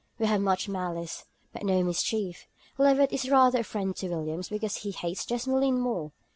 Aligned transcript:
We 0.17 0.25
have 0.25 0.41
much 0.41 0.67
malice, 0.67 1.25
but 1.53 1.61
no 1.61 1.83
mischief. 1.83 2.47
Levett 2.79 3.11
is 3.13 3.29
rather 3.29 3.59
a 3.59 3.63
friend 3.63 3.95
to 3.97 4.09
Williams, 4.09 4.49
because 4.49 4.77
he 4.77 4.89
hates 4.89 5.27
Desmoulins 5.27 5.77
more. 5.79 6.11